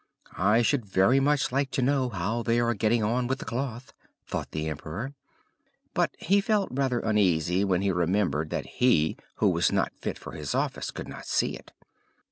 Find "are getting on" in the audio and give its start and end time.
2.59-3.27